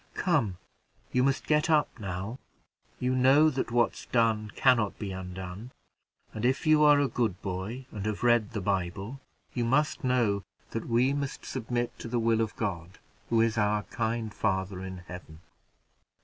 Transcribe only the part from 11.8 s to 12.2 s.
to the